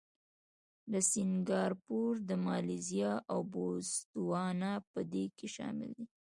لکه 0.91 1.05
سینګاپور، 1.11 2.13
مالیزیا 2.45 3.11
او 3.31 3.39
بوتسوانا 3.51 4.71
په 4.91 4.99
دې 5.11 5.25
کې 5.37 5.47
شامل 5.55 5.89
دي. 5.97 6.05